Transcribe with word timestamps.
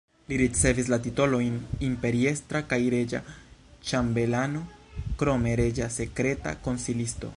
Li 0.31 0.37
ricevis 0.41 0.87
la 0.93 0.97
titolojn 1.07 1.59
imperiestra 1.87 2.61
kaj 2.71 2.79
reĝa 2.95 3.21
ĉambelano, 3.91 4.63
krome 5.23 5.55
reĝa 5.61 5.91
sekreta 5.99 6.57
konsilisto. 6.69 7.29